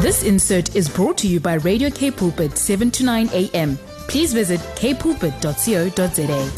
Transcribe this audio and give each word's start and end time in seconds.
This 0.00 0.22
insert 0.22 0.76
is 0.76 0.88
brought 0.88 1.18
to 1.18 1.26
you 1.28 1.40
by 1.40 1.54
Radio 1.54 1.90
K 1.90 2.10
Pulpit 2.10 2.56
7 2.56 2.90
to 2.92 3.04
9 3.04 3.28
a.m. 3.32 3.76
Please 4.08 4.32
visit 4.32 4.60
kpulpit.co.za. 4.76 6.50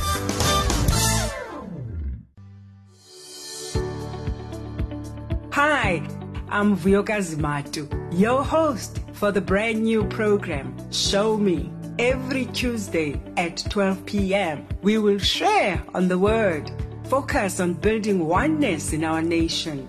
Hi, 5.53 6.07
I'm 6.49 6.77
Vuyokazi 6.77 7.37
Matu, 7.37 7.89
your 8.13 8.45
host 8.45 9.01
for 9.13 9.33
the 9.33 9.41
brand 9.41 9.83
new 9.83 10.05
program, 10.05 10.75
Show 10.93 11.37
Me. 11.37 11.71
Every 11.99 12.47
Tuesday 12.47 13.21
at 13.37 13.59
12 13.69 14.07
p.m., 14.07 14.67
we 14.83 14.99
will 14.99 15.19
share 15.19 15.83
on 15.95 16.09
the 16.09 16.19
Word, 16.19 16.71
focus 17.05 17.61
on 17.61 17.75
building 17.75 18.27
oneness 18.27 18.93
in 18.93 19.05
our 19.05 19.21
nation. 19.21 19.89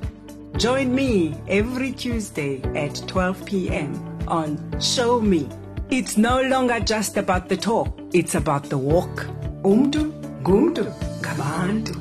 Join 0.62 0.94
me 0.94 1.34
every 1.48 1.92
Tuesday 1.92 2.62
at 2.76 2.94
12 3.08 3.46
p.m. 3.48 3.96
on 4.28 4.60
Show 4.80 5.20
Me. 5.20 5.50
It's 5.90 6.18
no 6.18 6.40
longer 6.44 6.80
just 6.80 7.18
about 7.18 7.50
the 7.50 7.58
talk, 7.58 8.00
it's 8.14 8.36
about 8.36 8.70
the 8.70 8.78
walk. 8.78 9.26
Umdu, 9.64 10.12
gumdu, 10.44 10.86
gabantu. 11.22 11.96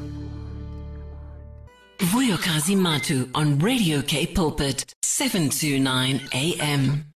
Vuyokazi 2.01 2.77
Matu 2.77 3.31
on 3.35 3.59
Radio 3.61 4.03
K 4.03 4.27
Pulpit, 4.27 4.95
729 5.01 6.21
AM. 6.35 7.10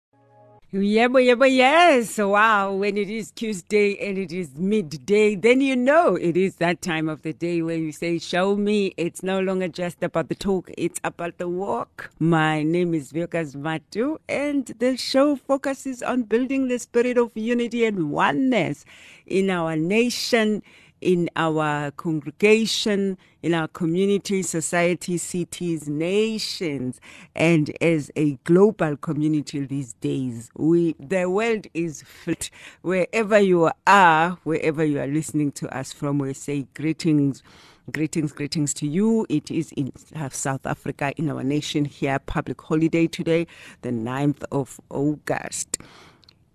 Yebo, 0.74 1.22
yebo, 1.24 1.46
yes. 1.46 2.18
Wow. 2.18 2.74
When 2.74 2.98
it 2.98 3.08
is 3.08 3.30
Tuesday 3.30 3.96
and 4.00 4.18
it 4.18 4.32
is 4.32 4.56
midday, 4.56 5.36
then 5.36 5.62
you 5.62 5.76
know 5.76 6.16
it 6.16 6.36
is 6.36 6.56
that 6.56 6.82
time 6.82 7.08
of 7.08 7.22
the 7.22 7.32
day 7.32 7.62
where 7.62 7.78
you 7.78 7.92
say, 7.92 8.18
Show 8.18 8.56
me. 8.56 8.92
It's 8.98 9.22
no 9.22 9.40
longer 9.40 9.68
just 9.68 10.02
about 10.02 10.30
the 10.30 10.36
talk, 10.36 10.72
it's 10.76 11.00
about 11.04 11.38
the 11.38 11.48
walk. 11.48 12.10
My 12.18 12.64
name 12.64 12.96
is 12.96 13.14
Vuyokazi 13.14 13.58
Matu, 13.58 14.18
and 14.28 14.66
the 14.66 14.98
show 14.98 15.36
focuses 15.36 16.02
on 16.02 16.24
building 16.24 16.70
the 16.70 16.80
spirit 16.80 17.20
of 17.20 17.30
unity 17.36 17.86
and 17.86 18.10
oneness 18.10 18.84
in 19.28 19.52
our 19.52 19.76
nation 19.76 20.64
in 21.04 21.30
our 21.36 21.92
congregation, 21.92 23.18
in 23.42 23.54
our 23.54 23.68
community, 23.68 24.42
society, 24.42 25.18
cities, 25.18 25.88
nations, 25.90 27.00
and 27.36 27.72
as 27.82 28.10
a 28.16 28.36
global 28.46 28.96
community 28.96 29.66
these 29.66 29.94
days. 29.94 30.50
We 30.56 30.96
the 31.00 31.30
world 31.30 31.68
is 31.74 32.04
flat. 32.04 32.50
Wherever 32.82 33.38
you 33.40 33.70
are, 33.86 34.38
wherever 34.44 34.84
you 34.84 35.00
are 35.00 35.08
listening 35.08 35.52
to 35.54 35.78
us 35.78 35.92
from, 35.92 36.20
we 36.20 36.34
say 36.34 36.68
greetings. 36.74 37.44
Greetings, 37.92 38.32
greetings 38.32 38.74
to 38.76 38.88
you. 38.88 39.26
It 39.28 39.52
is 39.52 39.74
in 39.74 39.92
South 40.32 40.66
Africa, 40.66 41.12
in 41.18 41.30
our 41.30 41.44
nation 41.44 41.84
here, 41.84 42.18
public 42.18 42.62
holiday 42.62 43.08
today, 43.08 43.46
the 43.82 43.90
9th 43.90 44.42
of 44.54 44.80
August. 44.90 45.80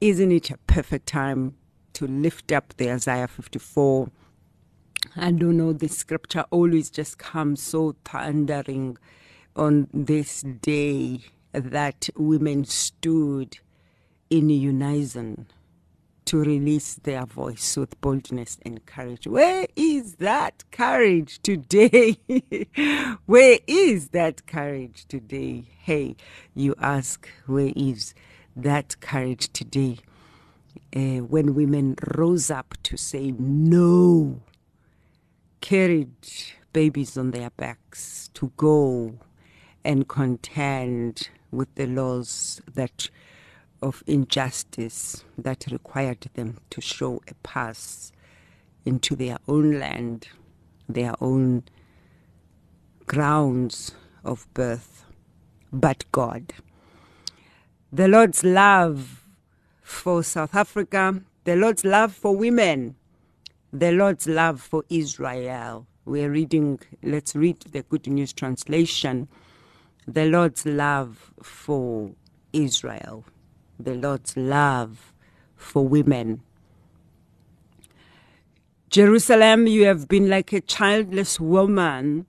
Isn't 0.01 0.33
it 0.33 0.51
a 0.51 0.57
perfect 0.67 1.07
time 1.07 1.55
to 1.93 2.07
lift 2.07 2.51
up 2.51 2.73
the 2.79 2.91
Isaiah 2.91 3.29
54? 3.29 4.09
I 5.17 5.33
don't 5.33 5.57
know, 5.57 5.73
the 5.73 5.89
scripture 5.89 6.45
always 6.51 6.91
just 6.91 7.19
comes 7.19 7.63
so 7.63 7.97
thundering 8.05 8.99
on 9.57 9.89
this 9.93 10.43
day 10.43 11.21
that 11.53 12.09
women 12.17 12.65
stood 12.65 13.59
in 14.31 14.51
unison 14.51 15.47
to 16.27 16.39
release 16.41 16.97
their 16.97 17.25
voice 17.25 17.77
with 17.77 17.99
boldness 18.03 18.59
and 18.63 18.85
courage. 18.85 19.27
Where 19.27 19.67
is 19.77 20.17
that 20.17 20.63
courage 20.71 21.41
today? 21.43 22.19
where 23.27 23.59
is 23.67 24.09
that 24.11 24.47
courage 24.47 25.07
today? 25.09 25.65
Hey, 25.79 26.17
you 26.55 26.75
ask, 26.79 27.27
where 27.47 27.73
is 27.75 28.15
that 28.55 29.01
courage 29.01 29.51
today? 29.55 29.99
Uh, 30.95 31.25
when 31.25 31.55
women 31.55 31.97
rose 32.15 32.51
up 32.51 32.75
to 32.83 32.97
say 32.99 33.33
no 33.39 34.43
carried 35.61 36.13
babies 36.73 37.17
on 37.17 37.31
their 37.31 37.51
backs 37.51 38.31
to 38.35 38.53
go 38.57 39.19
and 39.85 40.09
contend 40.09 41.29
with 41.51 41.75
the 41.75 41.87
laws 41.87 42.61
that 42.73 43.09
of 43.81 44.03
injustice 44.07 45.25
that 45.37 45.67
required 45.71 46.29
them 46.35 46.59
to 46.71 46.81
show 46.81 47.21
a 47.29 47.35
pass 47.43 48.13
into 48.85 49.15
their 49.15 49.39
own 49.47 49.79
land, 49.79 50.29
their 50.89 51.15
own 51.21 51.63
grounds 53.07 53.93
of 54.25 54.53
birth, 54.55 55.05
but 55.73 56.05
God. 56.13 56.53
The 57.93 58.09
Lord's 58.09 58.45
love 58.45 59.25
for 59.83 60.23
South 60.23 60.55
Africa, 60.55 61.23
the 61.45 61.57
Lord's 61.57 61.85
love 61.85 62.13
for 62.13 62.37
women, 62.37 62.97
the 63.73 63.93
Lord's 63.93 64.27
love 64.27 64.61
for 64.61 64.85
Israel. 64.89 65.87
We're 66.05 66.31
reading, 66.31 66.81
let's 67.03 67.37
read 67.37 67.61
the 67.73 67.83
Good 67.83 68.07
News 68.07 68.33
Translation. 68.33 69.29
The 70.07 70.25
Lord's 70.25 70.65
love 70.65 71.33
for 71.43 72.13
Israel. 72.53 73.25
The 73.79 73.95
Lord's 73.95 74.37
love 74.37 75.13
for 75.55 75.87
women. 75.87 76.43
Jerusalem, 78.89 79.67
you 79.67 79.85
have 79.85 80.09
been 80.09 80.31
like 80.31 80.51
a 80.55 80.63
childless 80.63 81.39
woman, 81.39 82.25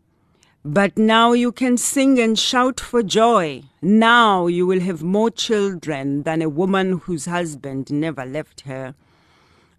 but 0.65 0.97
now 0.97 1.31
you 1.31 1.53
can 1.53 1.77
sing 1.77 2.19
and 2.19 2.37
shout 2.37 2.81
for 2.81 3.01
joy. 3.01 3.63
Now 3.81 4.47
you 4.47 4.67
will 4.67 4.81
have 4.81 5.01
more 5.01 5.31
children 5.31 6.23
than 6.23 6.41
a 6.41 6.49
woman 6.49 6.97
whose 6.97 7.27
husband 7.27 7.89
never 7.89 8.25
left 8.25 8.61
her. 8.61 8.93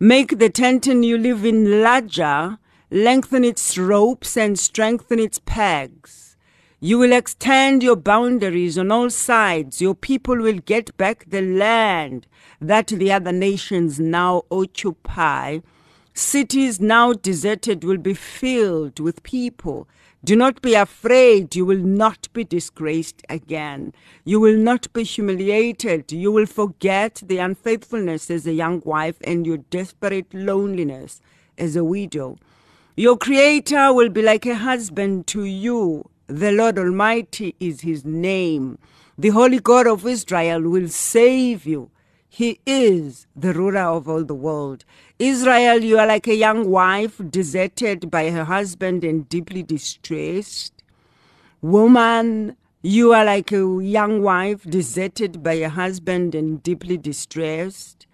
Make 0.03 0.39
the 0.39 0.49
tent 0.49 0.87
you 0.87 1.19
live 1.19 1.45
in 1.45 1.83
larger, 1.83 2.59
lengthen 2.91 3.45
its 3.45 3.77
ropes 3.77 4.35
and 4.35 4.59
strengthen 4.59 5.19
its 5.19 5.39
pegs. 5.45 6.39
You 6.81 6.99
will 6.99 7.13
extend 7.13 7.83
your 7.83 7.97
boundaries 7.97 8.79
on 8.79 8.91
all 8.91 9.11
sides. 9.11 9.83
Your 9.83 9.95
people 9.95 10.39
will 10.39 10.61
get 10.61 10.97
back 10.97 11.27
the 11.29 11.43
land 11.43 12.27
that 12.63 12.87
the 12.87 13.13
other 13.13 13.31
nations 13.31 14.01
now 14.01 14.45
occupy. 14.51 15.59
Cities 16.15 16.81
now 16.81 17.13
deserted 17.13 17.85
will 17.85 17.99
be 17.99 18.15
filled 18.15 19.01
with 19.01 19.23
people. 19.23 19.87
Do 20.23 20.37
not 20.37 20.61
be 20.61 20.75
afraid. 20.75 21.57
You 21.57 21.65
will 21.65 21.79
not 21.79 22.29
be 22.35 22.45
disgraced 22.45 23.23
again. 23.31 23.95
You 24.25 24.39
will 24.39 24.57
not 24.57 24.93
be 24.93 25.03
humiliated. 25.03 26.13
You 26.13 26.31
will 26.31 26.45
forget 26.45 27.23
the 27.25 27.39
unfaithfulness 27.39 28.31
as 28.31 28.47
a 28.47 28.53
young 28.53 28.83
wife 28.85 29.17
and 29.25 29.47
your 29.47 29.57
desperate 29.59 30.33
loneliness 30.35 31.23
as 31.57 31.75
a 31.75 31.85
widow. 31.85 32.37
Your 32.97 33.17
Creator 33.17 33.95
will 33.95 34.11
be 34.11 34.21
like 34.21 34.45
a 34.45 34.57
husband 34.57 35.27
to 35.29 35.45
you. 35.45 36.11
The 36.27 36.53
Lord 36.53 36.79
Almighty 36.79 37.55
is 37.59 37.81
His 37.81 38.05
name. 38.05 38.79
The 39.17 39.31
Holy 39.31 39.59
God 39.59 39.87
of 39.87 40.07
Israel 40.07 40.61
will 40.63 40.89
save 40.89 41.65
you. 41.65 41.91
He 42.33 42.61
is 42.65 43.27
the 43.35 43.53
ruler 43.53 43.81
of 43.81 44.09
all 44.09 44.23
the 44.23 44.37
world. 44.37 44.85
Israel, 45.19 45.83
you 45.83 45.99
are 45.99 46.07
like 46.07 46.29
a 46.29 46.35
young 46.35 46.71
wife 46.71 47.21
deserted 47.29 48.09
by 48.09 48.31
her 48.31 48.45
husband 48.45 49.03
and 49.03 49.29
deeply 49.29 49.65
distressed. 49.65 50.73
Woman, 51.61 52.57
you 52.83 53.13
are 53.13 53.25
like 53.25 53.51
a 53.51 53.83
young 53.83 54.23
wife 54.23 54.63
deserted 54.63 55.43
by 55.43 55.55
a 55.55 55.69
husband 55.69 56.37
and 56.37 56.63
deeply 56.63 56.97
distressed. 56.97 58.07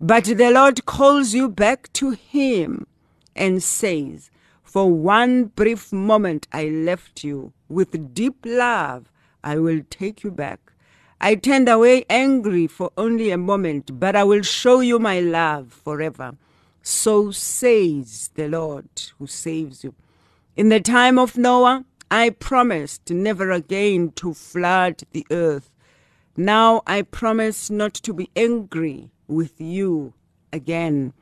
But 0.00 0.24
the 0.24 0.50
Lord 0.50 0.84
calls 0.84 1.32
you 1.32 1.48
back 1.48 1.92
to 1.92 2.10
Him 2.10 2.88
and 3.36 3.62
says, 3.62 4.32
For 4.64 4.90
one 4.90 5.44
brief 5.44 5.92
moment 5.92 6.48
I 6.52 6.64
left 6.64 7.22
you. 7.22 7.52
With 7.68 8.14
deep 8.14 8.44
love, 8.44 9.12
I 9.44 9.58
will 9.58 9.82
take 9.88 10.24
you 10.24 10.32
back. 10.32 10.69
I 11.22 11.34
turned 11.34 11.68
away 11.68 12.06
angry 12.08 12.66
for 12.66 12.92
only 12.96 13.30
a 13.30 13.36
moment, 13.36 14.00
but 14.00 14.16
I 14.16 14.24
will 14.24 14.40
show 14.40 14.80
you 14.80 14.98
my 14.98 15.20
love 15.20 15.70
forever. 15.70 16.36
So 16.82 17.30
says 17.30 18.30
the 18.36 18.48
Lord 18.48 18.88
who 19.18 19.26
saves 19.26 19.84
you. 19.84 19.94
In 20.56 20.70
the 20.70 20.80
time 20.80 21.18
of 21.18 21.36
Noah, 21.36 21.84
I 22.10 22.30
promised 22.30 23.10
never 23.10 23.50
again 23.50 24.12
to 24.16 24.32
flood 24.32 25.02
the 25.12 25.26
earth. 25.30 25.70
Now 26.38 26.80
I 26.86 27.02
promise 27.02 27.68
not 27.68 27.92
to 27.94 28.14
be 28.14 28.30
angry 28.34 29.10
with 29.28 29.60
you 29.60 30.14
again. 30.54 31.12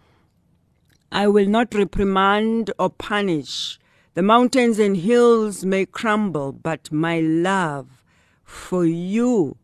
I 1.11 1.27
will 1.27 1.47
not 1.47 1.75
reprimand 1.75 2.71
or 2.79 2.91
punish. 2.91 3.81
The 4.15 4.23
mountains 4.23 4.79
and 4.79 4.97
hills 4.97 5.65
may 5.65 5.87
crumble, 5.87 6.53
but 6.53 6.93
my 6.93 7.19
love 7.19 8.05
for 8.45 8.85
you 8.87 9.57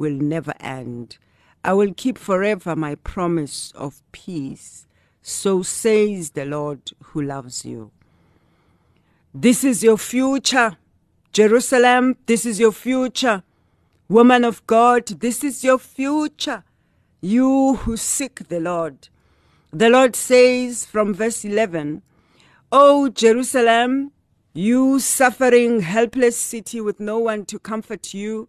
will 0.00 0.14
never 0.14 0.54
end. 0.60 1.18
I 1.62 1.74
will 1.74 1.92
keep 1.94 2.16
forever 2.16 2.74
my 2.74 2.94
promise 2.94 3.70
of 3.76 4.02
peace. 4.12 4.86
So 5.20 5.62
says 5.62 6.30
the 6.30 6.46
Lord 6.46 6.92
who 7.08 7.20
loves 7.20 7.66
you. 7.66 7.90
This 9.34 9.62
is 9.62 9.82
your 9.82 9.98
future. 9.98 10.78
Jerusalem, 11.32 12.16
this 12.24 12.46
is 12.46 12.58
your 12.58 12.72
future. 12.72 13.42
Woman 14.08 14.42
of 14.42 14.66
God, 14.66 15.06
this 15.06 15.44
is 15.44 15.62
your 15.62 15.78
future. 15.78 16.64
You 17.20 17.74
who 17.82 17.98
seek 17.98 18.48
the 18.48 18.58
Lord. 18.58 19.10
The 19.70 19.90
Lord 19.90 20.16
says 20.16 20.86
from 20.86 21.12
verse 21.12 21.44
11, 21.44 22.00
O 22.72 23.10
Jerusalem, 23.10 24.12
you 24.54 24.98
suffering, 24.98 25.80
helpless 25.80 26.38
city 26.38 26.80
with 26.80 26.98
no 26.98 27.18
one 27.18 27.44
to 27.44 27.58
comfort 27.58 28.14
you, 28.14 28.48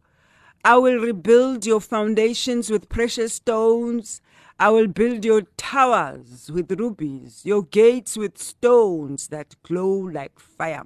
I 0.64 0.78
will 0.78 1.00
rebuild 1.00 1.66
your 1.66 1.82
foundations 1.82 2.70
with 2.70 2.88
precious 2.88 3.34
stones. 3.34 4.22
I 4.60 4.70
will 4.70 4.88
build 4.88 5.26
your 5.26 5.42
towers 5.58 6.52
with 6.54 6.72
rubies, 6.80 7.42
your 7.44 7.64
gates 7.64 8.16
with 8.16 8.38
stones 8.38 9.30
that 9.30 9.56
glow 9.64 9.92
like 9.92 10.40
fire, 10.40 10.84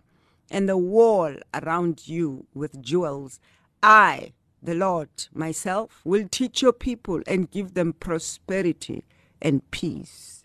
and 0.50 0.70
the 0.70 0.78
wall 0.78 1.36
around 1.54 2.08
you 2.08 2.48
with 2.54 2.82
jewels. 2.82 3.42
I, 3.84 4.32
the 4.64 4.76
Lord 4.76 5.10
myself, 5.34 6.00
will 6.06 6.28
teach 6.30 6.62
your 6.62 6.72
people 6.72 7.22
and 7.28 7.52
give 7.52 7.74
them 7.74 7.92
prosperity 7.92 9.04
and 9.42 9.70
peace. 9.72 10.44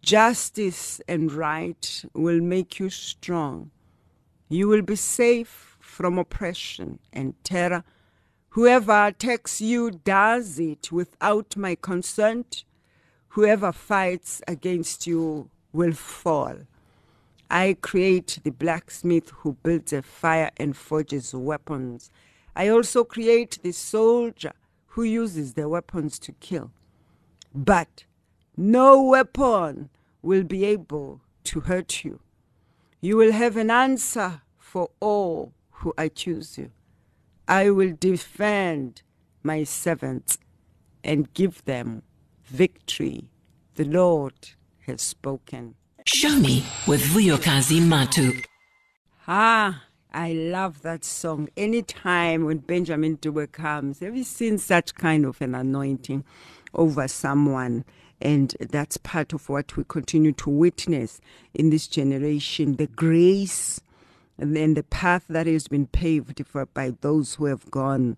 Justice 0.00 1.02
and 1.06 1.30
right 1.32 2.04
will 2.14 2.40
make 2.40 2.78
you 2.78 2.88
strong. 2.88 3.70
You 4.48 4.68
will 4.68 4.82
be 4.82 4.96
safe 4.96 5.76
from 5.80 6.18
oppression 6.18 6.98
and 7.12 7.34
terror. 7.44 7.84
Whoever 8.54 9.06
attacks 9.06 9.60
you 9.60 9.90
does 9.90 10.60
it 10.60 10.92
without 10.92 11.56
my 11.56 11.74
consent. 11.74 12.62
Whoever 13.30 13.72
fights 13.72 14.42
against 14.46 15.08
you 15.08 15.50
will 15.72 15.92
fall. 15.92 16.58
I 17.50 17.76
create 17.80 18.38
the 18.44 18.52
blacksmith 18.52 19.30
who 19.38 19.54
builds 19.64 19.92
a 19.92 20.02
fire 20.02 20.52
and 20.56 20.76
forges 20.76 21.34
weapons. 21.34 22.12
I 22.54 22.68
also 22.68 23.02
create 23.02 23.58
the 23.64 23.72
soldier 23.72 24.52
who 24.86 25.02
uses 25.02 25.54
the 25.54 25.68
weapons 25.68 26.20
to 26.20 26.30
kill. 26.30 26.70
But 27.52 28.04
no 28.56 29.02
weapon 29.02 29.88
will 30.22 30.44
be 30.44 30.64
able 30.64 31.22
to 31.42 31.58
hurt 31.58 32.04
you. 32.04 32.20
You 33.00 33.16
will 33.16 33.32
have 33.32 33.56
an 33.56 33.72
answer 33.72 34.42
for 34.56 34.90
all 35.00 35.54
who 35.72 35.92
accuse 35.98 36.56
you. 36.56 36.70
I 37.46 37.70
will 37.70 37.94
defend 37.98 39.02
my 39.42 39.64
servants 39.64 40.38
and 41.02 41.32
give 41.34 41.64
them 41.64 42.02
victory. 42.44 43.28
The 43.74 43.84
Lord 43.84 44.34
has 44.86 45.02
spoken. 45.02 45.74
Show 46.06 46.36
me 46.38 46.64
with 46.86 47.02
Vuyokazi 47.02 47.80
Matu. 47.80 48.44
Ah, 49.28 49.84
I 50.12 50.32
love 50.32 50.82
that 50.82 51.04
song. 51.04 51.48
Anytime 51.56 52.44
when 52.44 52.58
Benjamin 52.58 53.18
Dube 53.18 53.50
comes, 53.52 54.00
have 54.00 54.16
you 54.16 54.24
seen 54.24 54.58
such 54.58 54.94
kind 54.94 55.26
of 55.26 55.40
an 55.42 55.54
anointing 55.54 56.24
over 56.72 57.08
someone? 57.08 57.84
And 58.20 58.54
that's 58.60 58.96
part 58.96 59.32
of 59.32 59.48
what 59.48 59.76
we 59.76 59.84
continue 59.84 60.32
to 60.32 60.50
witness 60.50 61.20
in 61.52 61.70
this 61.70 61.86
generation 61.88 62.76
the 62.76 62.86
grace 62.86 63.80
and 64.38 64.56
then 64.56 64.74
the 64.74 64.82
path 64.82 65.24
that 65.28 65.46
has 65.46 65.68
been 65.68 65.86
paved 65.86 66.42
for, 66.46 66.66
by 66.66 66.94
those 67.00 67.34
who 67.34 67.46
have 67.46 67.70
gone 67.70 68.16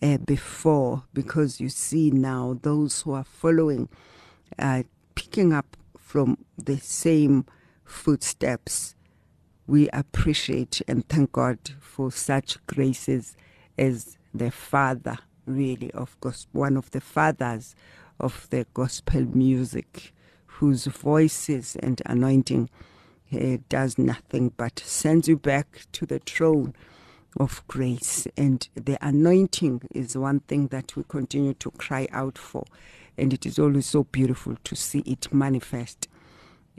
uh, 0.00 0.18
before. 0.18 1.04
Because 1.12 1.60
you 1.60 1.68
see 1.68 2.10
now 2.10 2.58
those 2.62 3.02
who 3.02 3.12
are 3.12 3.24
following, 3.24 3.88
uh, 4.58 4.84
picking 5.14 5.52
up 5.52 5.76
from 5.98 6.38
the 6.56 6.78
same 6.78 7.46
footsteps. 7.84 8.94
We 9.66 9.88
appreciate 9.88 10.80
and 10.86 11.08
thank 11.08 11.32
God 11.32 11.58
for 11.80 12.12
such 12.12 12.64
graces 12.66 13.36
as 13.76 14.16
the 14.32 14.52
Father, 14.52 15.18
really, 15.46 15.90
of 15.92 16.16
one 16.52 16.76
of 16.76 16.90
the 16.92 17.00
fathers 17.00 17.74
of 18.20 18.46
the 18.50 18.66
gospel 18.72 19.22
music, 19.22 20.12
whose 20.46 20.86
voices 20.86 21.76
and 21.76 22.00
anointing 22.06 22.70
uh, 23.32 23.58
does 23.68 23.98
nothing 23.98 24.52
but 24.56 24.78
sends 24.78 25.28
you 25.28 25.36
back 25.36 25.86
to 25.92 26.06
the 26.06 26.18
throne 26.20 26.74
of 27.38 27.66
grace. 27.68 28.26
And 28.36 28.68
the 28.74 28.98
anointing 29.00 29.82
is 29.94 30.16
one 30.16 30.40
thing 30.40 30.68
that 30.68 30.96
we 30.96 31.04
continue 31.04 31.54
to 31.54 31.70
cry 31.72 32.08
out 32.12 32.38
for. 32.38 32.64
And 33.18 33.32
it 33.32 33.46
is 33.46 33.58
always 33.58 33.86
so 33.86 34.04
beautiful 34.04 34.56
to 34.64 34.76
see 34.76 35.00
it 35.00 35.32
manifest 35.32 36.08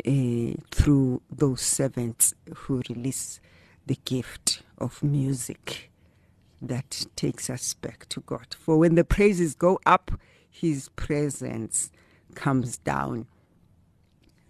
uh, 0.05 0.53
through 0.71 1.21
those 1.31 1.61
servants 1.61 2.33
who 2.53 2.81
release 2.89 3.39
the 3.85 3.97
gift 4.05 4.61
of 4.77 5.01
music 5.01 5.89
that 6.61 7.05
takes 7.15 7.49
us 7.49 7.73
back 7.73 8.07
to 8.09 8.19
God. 8.21 8.55
For 8.59 8.77
when 8.77 8.95
the 8.95 9.03
praises 9.03 9.55
go 9.55 9.79
up, 9.85 10.11
his 10.49 10.89
presence 10.89 11.91
comes 12.35 12.77
down. 12.77 13.27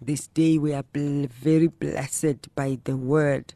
This 0.00 0.28
day 0.28 0.58
we 0.58 0.72
are 0.74 0.84
very 0.92 1.66
blessed 1.66 2.54
by 2.54 2.78
the 2.84 2.96
word 2.96 3.54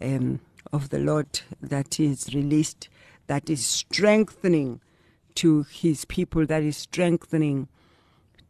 um, 0.00 0.40
of 0.72 0.90
the 0.90 0.98
Lord 0.98 1.40
that 1.60 1.98
is 1.98 2.34
released, 2.34 2.88
that 3.26 3.48
is 3.48 3.66
strengthening 3.66 4.80
to 5.36 5.62
his 5.64 6.04
people, 6.04 6.44
that 6.46 6.62
is 6.62 6.76
strengthening 6.76 7.68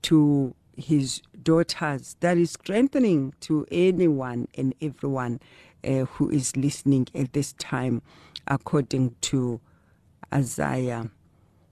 to 0.03 0.55
his 0.77 1.23
daughters, 1.43 2.17
that 2.21 2.37
is 2.37 2.53
strengthening 2.53 3.35
to 3.41 3.67
anyone 3.71 4.49
and 4.57 4.75
everyone 4.81 5.41
uh, 5.85 6.05
who 6.05 6.31
is 6.31 6.57
listening 6.57 7.07
at 7.15 7.33
this 7.33 7.53
time, 7.55 8.03
according 8.47 9.15
to 9.23 9.61
Isaiah 10.33 11.11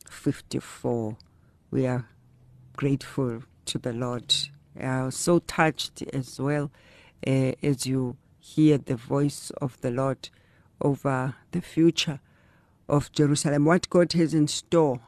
54 0.08 1.16
we 1.70 1.86
are 1.86 2.08
grateful 2.76 3.42
to 3.66 3.78
the 3.78 3.92
Lord. 3.92 4.34
Uh, 4.80 5.10
so 5.10 5.38
touched 5.40 6.02
as 6.12 6.40
well 6.40 6.70
uh, 7.26 7.52
as 7.62 7.86
you 7.86 8.16
hear 8.38 8.78
the 8.78 8.96
voice 8.96 9.50
of 9.60 9.80
the 9.80 9.90
Lord 9.90 10.28
over 10.80 11.34
the 11.52 11.60
future 11.60 12.20
of 12.88 13.10
Jerusalem, 13.12 13.64
what 13.64 13.88
God 13.90 14.12
has 14.12 14.34
in 14.34 14.48
store, 14.48 15.00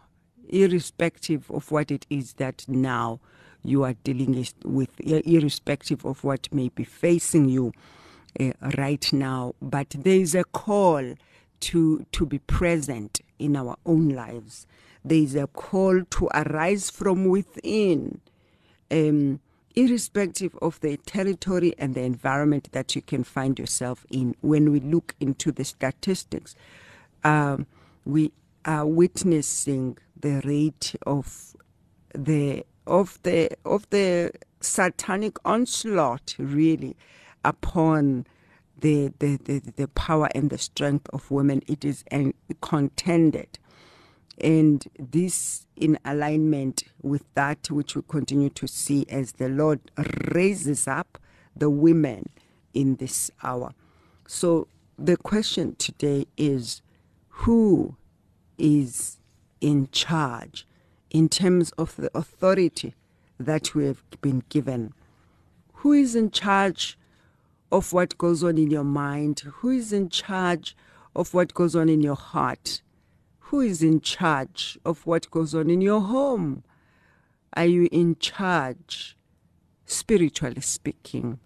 irrespective 0.48 1.50
of 1.50 1.70
what 1.70 1.90
it 1.90 2.06
is 2.10 2.34
that 2.34 2.64
now 2.66 3.20
you 3.62 3.84
are 3.84 3.94
dealing 4.04 4.46
with, 4.64 4.88
irrespective 5.00 6.04
of 6.04 6.24
what 6.24 6.52
may 6.52 6.68
be 6.70 6.84
facing 6.84 7.48
you 7.48 7.72
uh, 8.40 8.52
right 8.76 9.12
now. 9.12 9.54
But 9.60 9.90
there 9.90 10.18
is 10.18 10.34
a 10.34 10.44
call 10.44 11.14
to 11.60 12.06
to 12.12 12.26
be 12.26 12.38
present 12.38 13.20
in 13.38 13.56
our 13.56 13.76
own 13.84 14.08
lives 14.10 14.66
there 15.04 15.18
is 15.18 15.34
a 15.34 15.46
call 15.46 16.02
to 16.02 16.28
arise 16.34 16.90
from 16.90 17.26
within, 17.26 18.20
um, 18.90 19.40
irrespective 19.78 20.56
of 20.60 20.80
the 20.80 20.96
territory 20.96 21.72
and 21.78 21.94
the 21.94 22.02
environment 22.02 22.68
that 22.72 22.96
you 22.96 23.02
can 23.02 23.22
find 23.22 23.58
yourself 23.58 24.04
in. 24.10 24.34
When 24.40 24.72
we 24.72 24.80
look 24.80 25.14
into 25.20 25.52
the 25.52 25.64
statistics, 25.64 26.56
um, 27.22 27.66
we 28.04 28.32
are 28.64 28.84
witnessing 28.86 29.96
the 30.18 30.42
rate 30.44 30.96
of 31.06 31.56
the 32.12 32.64
of 32.88 33.20
the 33.22 33.50
of 33.64 33.88
the 33.90 34.32
satanic 34.60 35.36
onslaught 35.44 36.34
really 36.38 36.96
upon 37.44 38.26
the, 38.80 39.12
the, 39.18 39.36
the, 39.44 39.60
the 39.76 39.88
power 39.88 40.28
and 40.34 40.50
the 40.50 40.58
strength 40.58 41.08
of 41.12 41.30
women. 41.30 41.62
It 41.66 41.84
is 41.84 42.04
contended 42.60 43.58
and 44.40 44.86
this 44.98 45.66
in 45.76 45.98
alignment 46.04 46.84
with 47.02 47.24
that 47.34 47.70
which 47.70 47.96
we 47.96 48.02
continue 48.08 48.50
to 48.50 48.66
see 48.66 49.06
as 49.08 49.32
the 49.32 49.48
Lord 49.48 49.80
raises 50.32 50.86
up 50.86 51.18
the 51.56 51.70
women 51.70 52.28
in 52.74 52.96
this 52.96 53.30
hour. 53.42 53.72
So 54.26 54.68
the 54.98 55.16
question 55.16 55.74
today 55.76 56.26
is 56.36 56.82
who 57.28 57.96
is 58.56 59.18
in 59.60 59.88
charge 59.90 60.66
in 61.10 61.28
terms 61.28 61.72
of 61.72 61.96
the 61.96 62.10
authority 62.16 62.94
that 63.38 63.74
we 63.74 63.86
have 63.86 64.02
been 64.20 64.42
given? 64.48 64.92
Who 65.74 65.92
is 65.92 66.14
in 66.14 66.30
charge 66.30 66.98
of 67.70 67.92
what 67.92 68.18
goes 68.18 68.42
on 68.42 68.58
in 68.58 68.70
your 68.70 68.84
mind? 68.84 69.40
Who 69.40 69.70
is 69.70 69.92
in 69.92 70.10
charge 70.10 70.76
of 71.14 71.34
what 71.34 71.54
goes 71.54 71.76
on 71.76 71.88
in 71.88 72.00
your 72.00 72.16
heart? 72.16 72.82
Who 73.48 73.60
is 73.60 73.82
in 73.82 74.02
charge 74.02 74.78
of 74.84 75.06
what 75.06 75.30
goes 75.30 75.54
on 75.54 75.70
in 75.70 75.80
your 75.80 76.02
home? 76.02 76.64
Are 77.54 77.64
you 77.64 77.88
in 77.90 78.16
charge, 78.16 79.16
spiritually 79.86 80.60
speaking? 80.60 81.38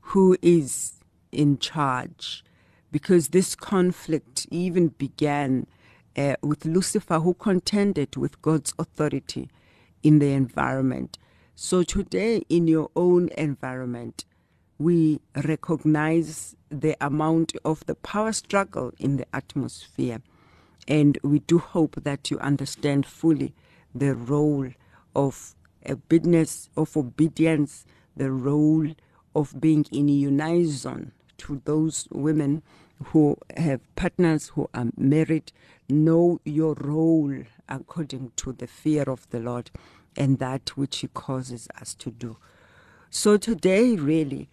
Who 0.00 0.34
is 0.40 0.94
in 1.30 1.58
charge? 1.58 2.42
Because 2.90 3.28
this 3.28 3.54
conflict 3.54 4.46
even 4.50 4.88
began 4.88 5.66
uh, 6.16 6.36
with 6.42 6.64
Lucifer, 6.64 7.18
who 7.18 7.34
contended 7.34 8.16
with 8.16 8.40
God's 8.40 8.72
authority 8.78 9.50
in 10.02 10.20
the 10.20 10.32
environment. 10.32 11.18
So 11.54 11.82
today, 11.82 12.44
in 12.48 12.66
your 12.66 12.90
own 12.96 13.28
environment, 13.36 14.24
we 14.78 15.20
recognize 15.44 16.56
the 16.70 16.96
amount 16.98 17.52
of 17.62 17.84
the 17.84 17.94
power 17.94 18.32
struggle 18.32 18.94
in 18.98 19.18
the 19.18 19.26
atmosphere. 19.36 20.22
And 20.88 21.18
we 21.22 21.40
do 21.40 21.58
hope 21.58 21.96
that 22.02 22.30
you 22.30 22.38
understand 22.38 23.06
fully 23.06 23.54
the 23.94 24.14
role 24.14 24.68
of 25.14 25.54
obedience, 25.88 26.68
of 26.76 26.96
obedience, 26.96 27.84
the 28.16 28.30
role 28.30 28.88
of 29.34 29.60
being 29.60 29.86
in 29.90 30.08
unison 30.08 31.12
to 31.38 31.60
those 31.64 32.08
women 32.10 32.62
who 33.06 33.36
have 33.56 33.80
partners 33.94 34.48
who 34.54 34.68
are 34.72 34.86
married. 34.96 35.52
Know 35.88 36.40
your 36.44 36.74
role 36.74 37.42
according 37.68 38.32
to 38.36 38.52
the 38.52 38.66
fear 38.66 39.02
of 39.02 39.28
the 39.30 39.40
Lord 39.40 39.70
and 40.16 40.38
that 40.38 40.76
which 40.76 40.98
He 40.98 41.08
causes 41.08 41.68
us 41.80 41.94
to 41.96 42.10
do. 42.10 42.38
So 43.10 43.36
today, 43.36 43.96
really, 43.96 44.48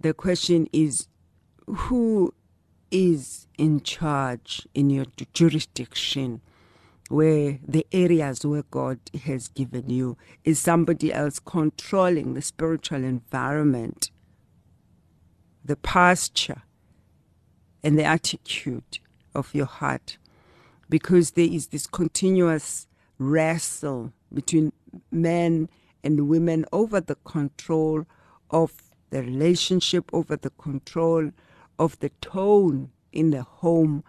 the 0.00 0.14
question 0.14 0.68
is 0.72 1.08
who 1.66 2.34
is 2.96 3.46
in 3.58 3.80
charge 3.80 4.66
in 4.74 4.90
your 4.90 5.06
jurisdiction? 5.32 6.40
Where 7.08 7.58
the 7.66 7.86
areas 7.92 8.44
where 8.44 8.64
God 8.70 8.98
has 9.24 9.48
given 9.48 9.88
you 9.90 10.16
is 10.44 10.58
somebody 10.58 11.12
else 11.12 11.38
controlling 11.38 12.34
the 12.34 12.42
spiritual 12.42 13.04
environment, 13.04 14.10
the 15.64 15.76
posture, 15.76 16.62
and 17.84 17.96
the 17.96 18.04
attitude 18.04 18.98
of 19.34 19.54
your 19.54 19.66
heart, 19.66 20.18
because 20.88 21.32
there 21.32 21.46
is 21.48 21.68
this 21.68 21.86
continuous 21.86 22.88
wrestle 23.18 24.12
between 24.32 24.72
men 25.12 25.68
and 26.02 26.28
women 26.28 26.64
over 26.72 27.00
the 27.00 27.16
control 27.24 28.04
of 28.50 28.72
the 29.10 29.22
relationship, 29.22 30.10
over 30.12 30.36
the 30.36 30.50
control 30.50 31.30
of 31.78 31.98
the 32.00 32.10
tone 32.20 32.90
in 33.12 33.30
the 33.30 33.42
home, 33.42 34.04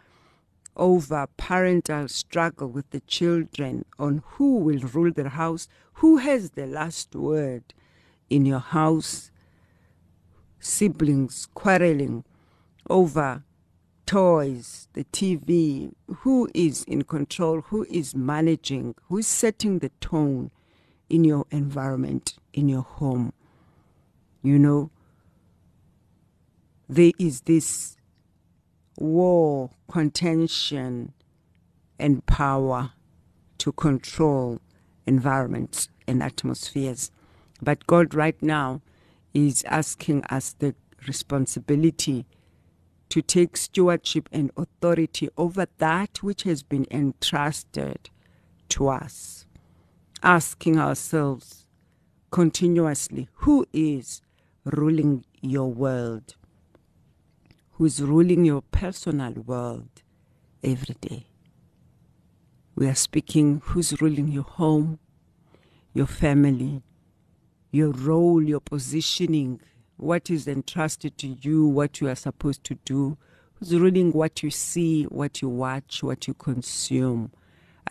over 0.75 1.27
parental 1.37 2.07
struggle 2.07 2.67
with 2.67 2.89
the 2.91 2.99
children 3.01 3.83
on 3.97 4.21
who 4.25 4.57
will 4.57 4.79
rule 4.79 5.11
the 5.11 5.29
house, 5.29 5.67
who 5.93 6.17
has 6.17 6.51
the 6.51 6.67
last 6.67 7.15
word 7.15 7.73
in 8.29 8.45
your 8.45 8.59
house, 8.59 9.31
siblings 10.59 11.47
quarreling 11.53 12.23
over 12.89 13.43
toys, 14.05 14.87
the 14.93 15.03
TV, 15.05 15.93
who 16.19 16.49
is 16.53 16.83
in 16.85 17.03
control, 17.03 17.61
who 17.61 17.85
is 17.89 18.15
managing, 18.15 18.95
who 19.09 19.17
is 19.17 19.27
setting 19.27 19.79
the 19.79 19.89
tone 19.99 20.49
in 21.09 21.23
your 21.23 21.45
environment, 21.51 22.35
in 22.53 22.69
your 22.69 22.81
home. 22.81 23.33
You 24.41 24.57
know, 24.57 24.91
there 26.89 27.11
is 27.19 27.41
this 27.41 27.97
war, 28.97 29.71
contention, 29.91 31.13
and 31.99 32.25
power 32.25 32.91
to 33.57 33.71
control 33.73 34.59
environments 35.05 35.89
and 36.07 36.23
atmospheres. 36.23 37.11
But 37.61 37.85
God, 37.87 38.13
right 38.13 38.41
now, 38.41 38.81
is 39.33 39.63
asking 39.65 40.23
us 40.25 40.55
the 40.57 40.75
responsibility 41.07 42.25
to 43.09 43.21
take 43.21 43.57
stewardship 43.57 44.29
and 44.31 44.51
authority 44.57 45.29
over 45.37 45.67
that 45.77 46.21
which 46.23 46.43
has 46.43 46.63
been 46.63 46.85
entrusted 46.91 48.09
to 48.69 48.89
us, 48.89 49.45
asking 50.21 50.77
ourselves 50.77 51.65
continuously 52.31 53.29
who 53.33 53.65
is 53.73 54.21
ruling 54.65 55.25
your 55.41 55.71
world? 55.71 56.35
Who's 57.77 58.01
ruling 58.01 58.43
your 58.43 58.63
personal 58.63 59.33
world 59.33 60.01
every 60.63 60.95
day? 60.99 61.27
We 62.73 62.87
are 62.87 62.95
speaking 62.95 63.61
who's 63.63 64.01
ruling 64.01 64.29
your 64.29 64.45
home, 64.45 64.97
your 65.93 66.07
family, 66.07 66.81
your 67.69 67.91
role, 67.91 68.41
your 68.41 68.61
positioning 68.61 69.61
what 69.95 70.31
is 70.31 70.47
entrusted 70.47 71.19
to 71.19 71.27
you, 71.27 71.67
what 71.67 72.01
you 72.01 72.07
are 72.07 72.15
supposed 72.15 72.63
to 72.63 72.79
do, 72.83 73.15
who's 73.53 73.75
ruling 73.75 74.11
what 74.11 74.41
you 74.41 74.49
see, 74.49 75.03
what 75.03 75.43
you 75.43 75.49
watch, 75.49 76.01
what 76.01 76.27
you 76.27 76.33
consume. 76.33 77.31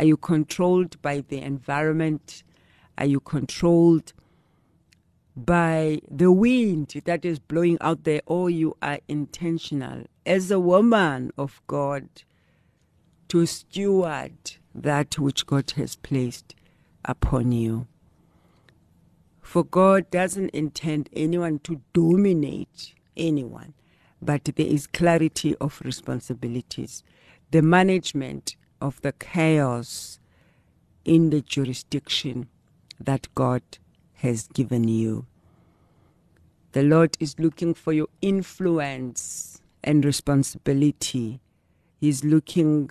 Are 0.01 0.05
you 0.05 0.17
controlled 0.17 1.01
by 1.01 1.21
the 1.21 1.41
environment? 1.41 2.43
Are 2.99 3.07
you 3.07 3.21
controlled 3.21 4.15
by 5.37 6.01
the 6.11 6.33
wind 6.33 6.95
that 7.05 7.25
is 7.25 7.39
blowing 7.39 7.77
out 7.81 8.05
there, 8.05 8.23
or 8.27 8.49
you 8.49 8.77
are 8.81 9.01
intentional 9.07 10.05
as 10.25 10.51
a 10.51 10.59
woman 10.59 11.31
of 11.37 11.61
God 11.67 12.09
to 13.29 13.45
steward 13.45 14.57
that 14.75 15.19
which 15.19 15.45
God 15.47 15.71
has 15.73 15.97
placed 15.97 16.55
upon 17.05 17.53
you? 17.53 17.87
For 19.43 19.63
God 19.63 20.11
doesn't 20.11 20.51
intend 20.51 21.09
anyone 21.13 21.59
to 21.61 21.81
dominate 21.93 22.95
anyone, 23.17 23.75
but 24.21 24.45
there 24.45 24.67
is 24.67 24.87
clarity 24.87 25.55
of 25.57 25.81
responsibilities. 25.85 27.05
The 27.51 27.63
management 27.63 28.57
of 28.81 29.01
the 29.03 29.13
chaos 29.13 30.19
in 31.05 31.31
the 31.31 31.43
jurisdiction 31.43 32.49
that 32.99 33.29
God 33.35 33.63
has 34.27 34.49
given 34.49 34.89
you. 34.89 35.27
The 36.73 36.83
Lord 36.83 37.17
is 37.19 37.39
looking 37.39 37.73
for 37.75 37.93
your 37.93 38.09
influence 38.21 39.63
and 39.83 40.05
responsibility. 40.05 41.41
He's 42.01 42.25
looking 42.25 42.91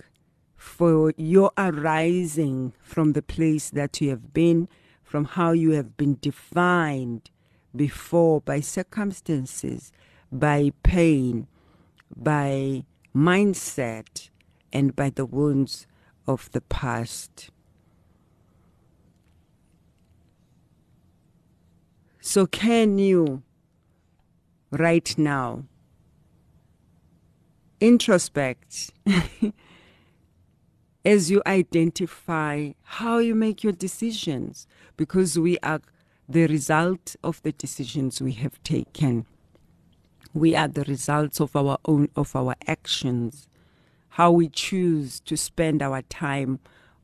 for 0.56 1.14
your 1.18 1.52
arising 1.58 2.74
from 2.82 3.14
the 3.14 3.22
place 3.22 3.70
that 3.70 4.02
you 4.02 4.10
have 4.10 4.34
been 4.34 4.68
from 5.04 5.26
how 5.26 5.52
you 5.52 5.72
have 5.72 5.96
been 5.96 6.18
defined 6.20 7.30
before 7.76 8.42
by 8.42 8.60
circumstances, 8.60 9.92
by 10.32 10.72
pain, 10.84 11.48
by 12.16 12.84
mindset, 13.16 14.30
and 14.74 14.96
by 14.96 15.10
the 15.10 15.26
wounds 15.26 15.86
of 16.28 16.52
the 16.52 16.62
past. 16.62 17.50
So, 22.28 22.48
can 22.48 22.98
you 22.98 23.44
right 24.72 25.16
now 25.16 25.66
introspect 27.80 28.90
as 31.06 31.30
you 31.30 31.44
identify 31.46 32.72
how 32.82 33.20
you 33.20 33.36
make 33.36 33.64
your 33.64 33.74
decisions, 33.74 34.66
because 34.98 35.38
we 35.38 35.60
are 35.60 35.82
the 36.28 36.48
result 36.48 37.16
of 37.24 37.44
the 37.44 37.52
decisions 37.52 38.20
we 38.20 38.32
have 38.32 38.62
taken. 38.64 39.28
We 40.34 40.56
are 40.56 40.68
the 40.68 40.84
results 40.86 41.40
of 41.40 41.56
our 41.56 41.78
own 41.86 42.10
of 42.16 42.36
our 42.36 42.56
actions, 42.66 43.48
how 44.10 44.32
we 44.32 44.50
choose 44.50 45.20
to 45.20 45.38
spend 45.38 45.84
our 45.84 46.02
time, 46.02 46.58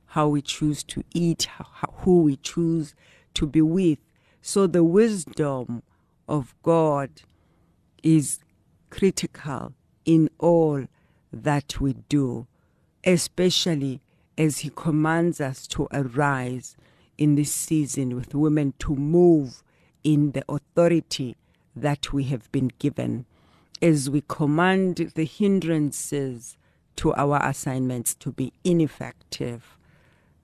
how 0.08 0.30
we 0.30 0.42
choose 0.42 0.84
to 0.86 1.04
eat, 1.14 1.44
how, 1.44 1.94
who 1.98 2.24
we 2.24 2.38
choose 2.38 2.96
to 3.36 3.46
be 3.46 3.62
with. 3.62 4.00
So 4.42 4.68
the 4.68 4.84
wisdom 4.84 5.84
of 6.28 6.56
God 6.64 7.10
is 8.04 8.40
critical 8.90 9.74
in 10.06 10.30
all 10.40 10.86
that 11.32 11.80
we 11.80 11.94
do 12.10 12.48
especially 13.04 14.02
as 14.38 14.60
He 14.60 14.72
commands 14.76 15.42
us 15.42 15.68
to 15.68 15.88
arise 15.92 16.76
in 17.18 17.36
this 17.36 17.54
season 17.54 18.16
with 18.16 18.34
women 18.34 18.74
to 18.80 18.96
move 18.96 19.64
in 20.04 20.32
the 20.32 20.44
authority 20.50 21.36
that 21.76 22.12
we 22.12 22.26
have 22.26 22.52
been 22.52 22.72
given, 22.80 23.26
as 23.82 24.10
we 24.10 24.24
command 24.28 25.12
the 25.16 25.26
hindrances 25.26 26.58
to 26.96 27.14
our 27.14 27.40
assignments 27.44 28.14
to 28.16 28.32
be 28.32 28.52
ineffective. 28.64 29.78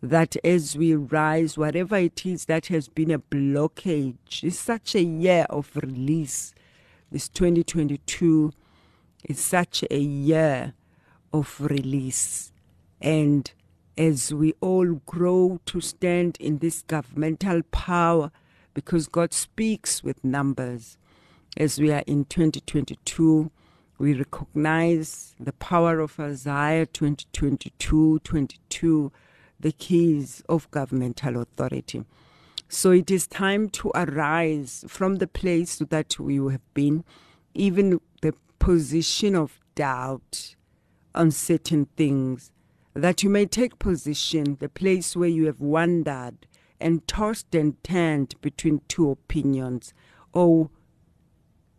That 0.01 0.35
as 0.43 0.77
we 0.77 0.93
rise, 0.93 1.57
whatever 1.57 1.97
it 1.97 2.25
is 2.25 2.45
that 2.45 2.67
has 2.67 2.87
been 2.87 3.11
a 3.11 3.19
blockage, 3.19 4.43
it's 4.43 4.59
such 4.59 4.95
a 4.95 5.01
year 5.01 5.45
of 5.49 5.71
release. 5.75 6.53
This 7.11 7.27
2022 7.29 8.51
is 9.23 9.39
such 9.39 9.83
a 9.89 9.99
year 9.99 10.73
of 11.33 11.59
release. 11.59 12.51
And 13.01 13.51
as 13.97 14.33
we 14.33 14.53
all 14.61 15.01
grow 15.05 15.59
to 15.65 15.81
stand 15.81 16.37
in 16.39 16.59
this 16.59 16.83
governmental 16.83 17.63
power, 17.71 18.31
because 18.73 19.07
God 19.07 19.33
speaks 19.33 20.03
with 20.03 20.23
numbers, 20.23 20.97
as 21.57 21.79
we 21.79 21.91
are 21.91 22.03
in 22.05 22.25
2022, 22.25 23.49
we 23.97 24.13
recognize 24.13 25.33
the 25.39 25.53
power 25.53 25.99
of 25.99 26.19
Isaiah 26.19 26.85
2022 26.85 28.19
22, 28.19 29.11
the 29.59 29.71
keys 29.71 30.43
of 30.47 30.69
governmental 30.71 31.41
authority. 31.41 32.03
So 32.69 32.91
it 32.91 33.09
is 33.09 33.27
time 33.27 33.69
to 33.69 33.91
arise 33.95 34.83
from 34.87 35.15
the 35.15 35.27
place 35.27 35.77
that 35.77 36.19
we 36.19 36.35
have 36.51 36.73
been 36.73 37.03
even 37.53 37.99
the 38.21 38.33
position 38.59 39.35
of 39.35 39.59
doubt 39.75 40.55
on 41.15 41.31
certain 41.31 41.87
things, 41.97 42.51
that 42.93 43.23
you 43.23 43.29
may 43.29 43.45
take 43.45 43.79
position, 43.79 44.57
the 44.59 44.69
place 44.69 45.15
where 45.15 45.29
you 45.29 45.45
have 45.45 45.59
wandered 45.59 46.47
and 46.79 47.07
tossed 47.07 47.55
and 47.55 47.81
turned 47.83 48.39
between 48.41 48.81
two 48.87 49.09
opinions, 49.09 49.93
or 50.33 50.69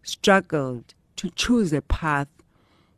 struggled 0.02 0.94
to 1.16 1.30
choose 1.30 1.72
a 1.72 1.82
path. 1.82 2.28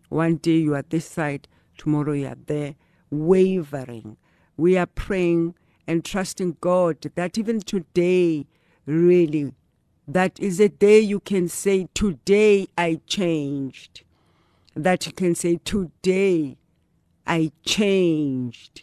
One 0.08 0.36
day 0.36 0.58
you 0.58 0.74
are 0.74 0.84
this 0.88 1.06
side, 1.06 1.48
tomorrow 1.76 2.12
you 2.12 2.28
are 2.28 2.38
there, 2.46 2.76
wavering. 3.10 4.16
We 4.60 4.76
are 4.76 4.84
praying 4.84 5.54
and 5.86 6.04
trusting 6.04 6.58
God 6.60 6.98
that 7.14 7.38
even 7.38 7.60
today, 7.60 8.46
really, 8.84 9.54
that 10.06 10.38
is 10.38 10.60
a 10.60 10.68
day 10.68 11.00
you 11.00 11.18
can 11.18 11.48
say, 11.48 11.88
Today 11.94 12.66
I 12.76 13.00
changed. 13.06 14.02
That 14.74 15.06
you 15.06 15.12
can 15.12 15.34
say, 15.34 15.60
Today 15.64 16.58
I 17.26 17.52
changed 17.64 18.82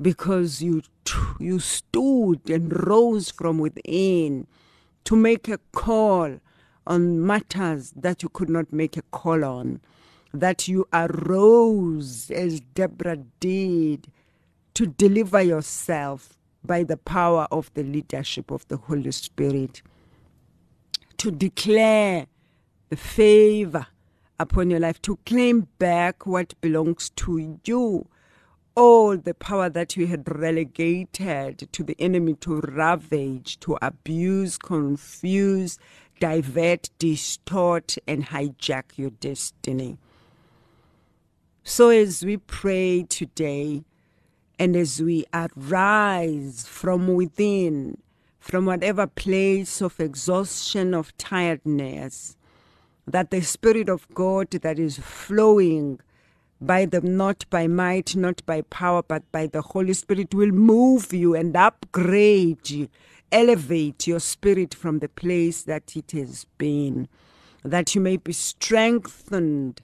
because 0.00 0.62
you 0.62 0.82
you 1.40 1.58
stood 1.58 2.48
and 2.48 2.86
rose 2.86 3.32
from 3.32 3.58
within 3.58 4.46
to 5.02 5.16
make 5.16 5.48
a 5.48 5.58
call 5.72 6.38
on 6.86 7.26
matters 7.26 7.92
that 7.96 8.22
you 8.22 8.28
could 8.28 8.48
not 8.48 8.72
make 8.72 8.96
a 8.96 9.02
call 9.10 9.44
on 9.44 9.80
that 10.32 10.68
you 10.68 10.86
arose 10.92 12.30
as 12.30 12.60
Deborah 12.60 13.24
did 13.40 14.06
to 14.76 14.86
deliver 14.86 15.40
yourself 15.40 16.36
by 16.62 16.82
the 16.82 16.98
power 16.98 17.48
of 17.50 17.72
the 17.72 17.82
leadership 17.82 18.50
of 18.50 18.68
the 18.68 18.76
Holy 18.76 19.10
Spirit 19.10 19.80
to 21.16 21.30
declare 21.30 22.26
the 22.90 22.96
favor 22.96 23.86
upon 24.38 24.68
your 24.68 24.78
life 24.80 25.00
to 25.00 25.16
claim 25.24 25.66
back 25.78 26.26
what 26.26 26.60
belongs 26.60 27.08
to 27.16 27.58
you 27.64 28.06
all 28.74 29.16
the 29.16 29.32
power 29.32 29.70
that 29.70 29.96
you 29.96 30.06
had 30.08 30.28
relegated 30.38 31.66
to 31.72 31.82
the 31.82 31.96
enemy 31.98 32.34
to 32.34 32.60
ravage, 32.60 33.58
to 33.60 33.78
abuse, 33.80 34.58
confuse, 34.58 35.78
divert, 36.20 36.90
distort, 36.98 37.96
and 38.06 38.26
hijack 38.26 38.84
your 38.96 39.08
destiny. 39.08 39.96
So, 41.64 41.88
as 41.88 42.22
we 42.22 42.36
pray 42.36 43.04
today, 43.04 43.82
and 44.58 44.74
as 44.76 45.02
we 45.02 45.24
arise 45.34 46.66
from 46.66 47.14
within, 47.14 47.98
from 48.40 48.66
whatever 48.66 49.06
place 49.06 49.82
of 49.82 50.00
exhaustion, 50.00 50.94
of 50.94 51.16
tiredness, 51.18 52.36
that 53.06 53.30
the 53.30 53.42
Spirit 53.42 53.88
of 53.88 54.08
God 54.14 54.50
that 54.50 54.78
is 54.78 54.98
flowing 54.98 56.00
by 56.60 56.86
the 56.86 57.00
not 57.02 57.44
by 57.50 57.66
might, 57.66 58.16
not 58.16 58.44
by 58.46 58.62
power, 58.62 59.02
but 59.02 59.30
by 59.30 59.46
the 59.46 59.60
Holy 59.60 59.92
Spirit 59.92 60.34
will 60.34 60.52
move 60.52 61.12
you 61.12 61.34
and 61.34 61.54
upgrade 61.54 62.70
you, 62.70 62.88
elevate 63.30 64.06
your 64.06 64.20
spirit 64.20 64.74
from 64.74 65.00
the 65.00 65.08
place 65.08 65.62
that 65.64 65.94
it 65.96 66.12
has 66.12 66.46
been, 66.56 67.08
that 67.62 67.94
you 67.94 68.00
may 68.00 68.16
be 68.16 68.32
strengthened 68.32 69.82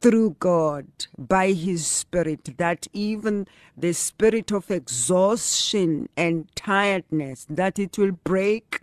through 0.00 0.36
God 0.40 0.86
by 1.18 1.52
His 1.52 1.86
Spirit, 1.86 2.56
that 2.56 2.86
even 2.92 3.46
the 3.76 3.92
spirit 3.92 4.50
of 4.50 4.70
exhaustion 4.70 6.08
and 6.16 6.48
tiredness, 6.54 7.46
that 7.48 7.78
it 7.78 7.98
will 7.98 8.12
break 8.12 8.80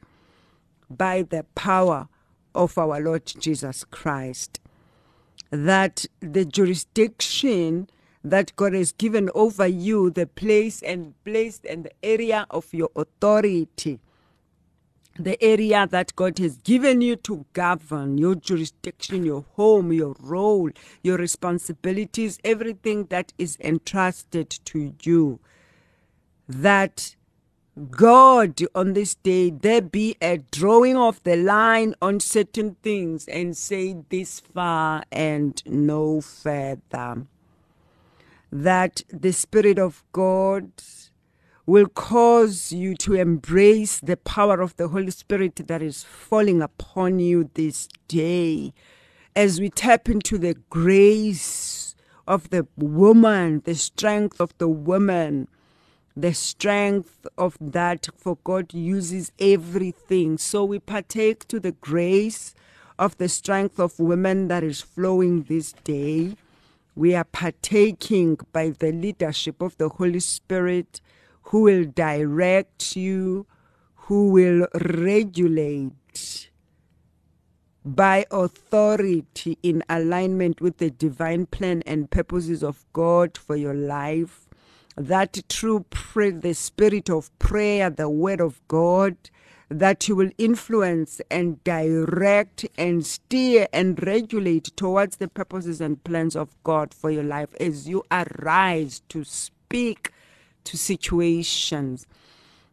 by 0.89 1.23
the 1.23 1.43
power 1.55 2.07
of 2.53 2.77
our 2.77 2.99
Lord 2.99 3.25
Jesus 3.25 3.83
Christ. 3.83 4.59
That 5.49 6.05
the 6.19 6.45
jurisdiction 6.45 7.89
that 8.23 8.55
God 8.55 8.73
has 8.73 8.91
given 8.91 9.29
over 9.33 9.65
you, 9.65 10.09
the 10.09 10.27
place 10.27 10.81
and 10.81 11.13
place 11.23 11.61
and 11.67 11.85
the 11.85 11.91
area 12.03 12.45
of 12.49 12.73
your 12.73 12.89
authority, 12.95 13.99
the 15.19 15.41
area 15.43 15.87
that 15.87 16.15
God 16.15 16.37
has 16.39 16.57
given 16.57 17.01
you 17.01 17.15
to 17.17 17.45
govern, 17.53 18.17
your 18.17 18.35
jurisdiction, 18.35 19.25
your 19.25 19.45
home, 19.55 19.91
your 19.91 20.15
role, 20.19 20.69
your 21.01 21.17
responsibilities, 21.17 22.39
everything 22.43 23.05
that 23.05 23.33
is 23.37 23.57
entrusted 23.59 24.49
to 24.65 24.93
you, 25.03 25.39
that 26.47 27.15
God, 27.91 28.59
on 28.73 28.93
this 28.93 29.13
day, 29.15 29.51
there 29.51 29.81
be 29.81 30.15
a 30.19 30.37
drawing 30.37 30.97
of 30.97 31.21
the 31.23 31.35
line 31.35 31.93
on 32.01 32.19
certain 32.19 32.75
things 32.81 33.27
and 33.27 33.55
say 33.55 33.95
this 34.09 34.39
far 34.39 35.03
and 35.11 35.61
no 35.65 36.21
further. 36.21 37.27
That 38.51 39.03
the 39.09 39.31
Spirit 39.31 39.77
of 39.77 40.03
God 40.11 40.71
will 41.67 41.87
cause 41.87 42.71
you 42.71 42.95
to 42.95 43.13
embrace 43.13 43.99
the 43.99 44.17
power 44.17 44.61
of 44.61 44.75
the 44.77 44.87
Holy 44.87 45.11
Spirit 45.11 45.67
that 45.67 45.83
is 45.83 46.03
falling 46.03 46.63
upon 46.63 47.19
you 47.19 47.51
this 47.53 47.87
day 48.07 48.73
as 49.35 49.59
we 49.59 49.69
tap 49.69 50.09
into 50.09 50.39
the 50.39 50.55
grace 50.71 51.95
of 52.27 52.49
the 52.49 52.67
woman, 52.77 53.61
the 53.65 53.75
strength 53.75 54.41
of 54.41 54.57
the 54.57 54.67
woman 54.69 55.47
the 56.17 56.33
strength 56.33 57.27
of 57.37 57.55
that, 57.61 58.07
for 58.17 58.39
God 58.43 58.73
uses 58.73 59.31
everything. 59.39 60.39
So 60.39 60.65
we 60.65 60.79
partake 60.79 61.47
to 61.47 61.59
the 61.59 61.73
grace 61.73 62.55
of 62.97 63.15
the 63.19 63.29
strength 63.29 63.79
of 63.79 63.99
women 63.99 64.47
that 64.47 64.63
is 64.63 64.81
flowing 64.81 65.43
this 65.43 65.73
day. 65.83 66.35
We 66.95 67.13
are 67.13 67.23
partaking 67.23 68.39
by 68.51 68.69
the 68.69 68.91
leadership 68.91 69.61
of 69.61 69.77
the 69.77 69.89
Holy 69.89 70.19
Spirit 70.19 71.01
who 71.47 71.61
will 71.61 71.85
direct 71.85 72.97
you, 72.97 73.45
who 73.95 74.29
will 74.29 74.67
regulate 74.73 76.49
by 77.85 78.25
authority 78.31 79.57
in 79.63 79.81
alignment 79.87 80.59
with 80.59 80.77
the 80.77 80.89
divine 80.89 81.45
plan 81.45 81.81
and 81.85 82.11
purposes 82.11 82.63
of 82.63 82.85
God 82.91 83.37
for 83.37 83.55
your 83.55 83.73
life. 83.73 84.45
That 84.97 85.41
true 85.47 85.85
pray, 85.89 86.31
the 86.31 86.53
spirit 86.53 87.09
of 87.09 87.37
prayer, 87.39 87.89
the 87.89 88.09
word 88.09 88.41
of 88.41 88.59
God, 88.67 89.15
that 89.69 90.09
you 90.09 90.17
will 90.17 90.31
influence 90.37 91.21
and 91.31 91.63
direct 91.63 92.65
and 92.77 93.05
steer 93.05 93.67
and 93.71 94.05
regulate 94.05 94.75
towards 94.75 95.15
the 95.15 95.29
purposes 95.29 95.79
and 95.79 96.03
plans 96.03 96.35
of 96.35 96.61
God 96.65 96.93
for 96.93 97.09
your 97.09 97.23
life 97.23 97.55
as 97.57 97.87
you 97.87 98.03
arise 98.11 99.01
to 99.07 99.23
speak 99.23 100.11
to 100.67 100.77
situations, 100.77 102.07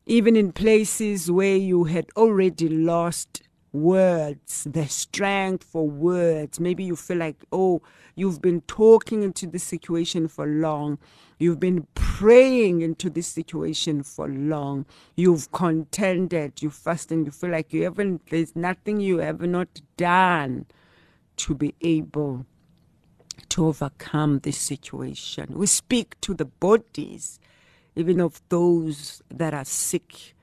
even 0.06 0.36
in 0.36 0.52
places 0.52 1.30
where 1.30 1.56
you 1.56 1.84
had 1.84 2.06
already 2.16 2.68
lost 2.68 3.42
words, 3.72 4.64
the 4.70 4.86
strength 4.86 5.64
for 5.64 5.88
words. 5.88 6.60
Maybe 6.60 6.84
you 6.84 6.96
feel 6.96 7.16
like, 7.18 7.44
oh, 7.50 7.82
you've 8.14 8.40
been 8.40 8.60
talking 8.62 9.22
into 9.22 9.46
this 9.46 9.64
situation 9.64 10.28
for 10.28 10.46
long. 10.46 10.98
You've 11.38 11.58
been 11.58 11.86
praying 11.94 12.82
into 12.82 13.10
this 13.10 13.26
situation 13.26 14.04
for 14.04 14.28
long. 14.28 14.86
You've 15.16 15.50
contended, 15.50 16.62
you 16.62 16.70
fasting, 16.70 17.24
you 17.24 17.32
feel 17.32 17.50
like 17.50 17.72
you 17.72 17.82
haven't, 17.82 18.26
there's 18.30 18.54
nothing 18.54 19.00
you 19.00 19.18
have 19.18 19.40
not 19.40 19.80
done 19.96 20.66
to 21.38 21.54
be 21.54 21.74
able 21.80 22.46
to 23.48 23.66
overcome 23.66 24.38
this 24.40 24.58
situation. 24.58 25.46
We 25.54 25.66
speak 25.66 26.20
to 26.20 26.34
the 26.34 26.44
bodies, 26.44 27.40
even 27.96 28.20
of 28.20 28.40
those 28.48 29.22
that 29.30 29.54
are 29.54 29.64
sick. 29.64 30.34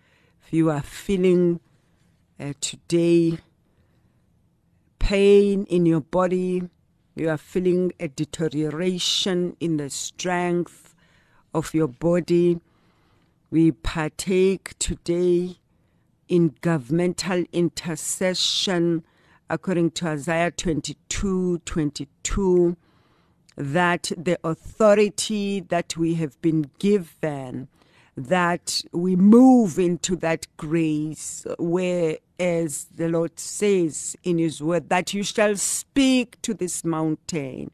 If 0.46 0.54
you 0.54 0.70
are 0.70 0.82
feeling 0.82 1.60
uh, 2.40 2.54
today 2.62 3.40
pain 5.00 5.66
in 5.66 5.86
your 5.86 6.02
body, 6.02 6.64
you 7.16 7.30
are 7.30 7.38
feeling 7.38 7.92
a 8.00 8.08
deterioration 8.08 9.58
in 9.60 9.78
the 9.78 9.90
strength 9.90 10.96
of 11.54 11.74
your 11.74 11.88
body. 11.88 12.60
We 13.50 13.72
partake 13.72 14.78
today 14.80 15.58
in 16.30 16.56
governmental 16.62 17.44
intercession 17.52 19.04
according 19.50 19.92
to 19.92 20.08
Isaiah 20.08 20.52
22 20.52 21.60
22, 21.66 22.78
that 23.56 24.12
the 24.18 24.40
authority 24.44 25.60
that 25.60 25.98
we 25.98 26.16
have 26.16 26.42
been 26.42 26.70
given 26.80 27.68
that 28.16 28.82
we 28.92 29.16
move 29.16 29.80
into 29.80 30.16
that 30.18 30.46
grace 30.58 31.46
where, 31.58 32.18
as 32.40 32.88
the 32.94 33.08
Lord 33.08 33.40
says 33.40 34.16
in 34.24 34.38
His 34.38 34.62
word, 34.62 34.90
that 34.90 35.14
you 35.14 35.24
shall 35.24 35.56
speak 35.56 36.42
to 36.42 36.54
this 36.54 36.84
mountain 36.84 37.72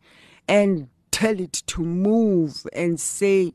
and 0.47 0.89
tell 1.11 1.39
it 1.39 1.53
to 1.67 1.81
move 1.81 2.65
and 2.73 2.99
say, 2.99 3.53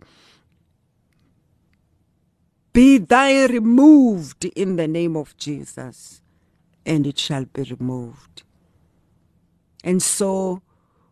Be 2.73 2.99
thy 2.99 3.47
removed 3.47 4.45
in 4.47 4.77
the 4.77 4.89
name 4.89 5.17
of 5.17 5.37
Jesus, 5.37 6.21
and 6.85 7.07
it 7.07 7.19
shall 7.19 7.45
be 7.45 7.63
removed. 7.63 8.43
And 9.85 10.03
so 10.03 10.63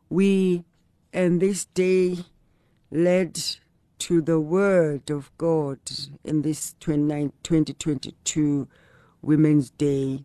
we, 0.09 0.64
in 1.12 1.38
this 1.38 1.64
day, 1.66 2.18
led 2.90 3.40
to 3.99 4.23
the 4.23 4.40
Word 4.40 5.11
of 5.11 5.31
God 5.38 5.79
in 6.25 6.42
this 6.42 6.75
29 6.81 7.33
2022 7.42 8.68
Women's 9.23 9.70
Day 9.70 10.25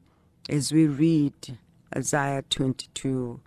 as 0.50 0.72
we 0.72 0.88
read 0.88 1.58
Isaiah 1.96 2.44
22. 2.50 3.42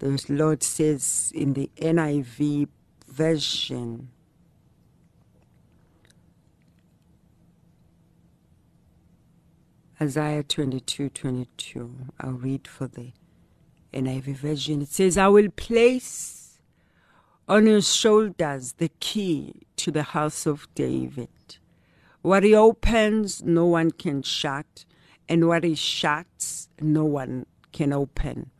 The 0.00 0.24
Lord 0.28 0.62
says 0.62 1.32
in 1.34 1.52
the 1.54 1.70
NIV 1.76 2.68
version, 3.06 4.10
Isaiah 10.00 10.42
22 10.42 11.10
22. 11.10 11.94
I'll 12.20 12.32
read 12.32 12.66
for 12.66 12.88
the 12.88 13.12
NIV 13.92 14.24
version. 14.36 14.82
It 14.82 14.88
says, 14.88 15.16
I 15.16 15.28
will 15.28 15.50
place 15.50 16.43
on 17.46 17.66
your 17.66 17.82
shoulders 17.82 18.72
the 18.78 18.90
key 19.00 19.54
to 19.76 19.90
the 19.90 20.02
house 20.02 20.46
of 20.46 20.66
David. 20.74 21.28
What 22.22 22.42
he 22.42 22.54
opens, 22.54 23.42
no 23.42 23.66
one 23.66 23.90
can 23.90 24.22
shut, 24.22 24.86
and 25.28 25.46
what 25.46 25.62
he 25.62 25.74
shuts, 25.74 26.68
no 26.80 27.04
one 27.04 27.44
can 27.72 27.92
open. 27.92 28.50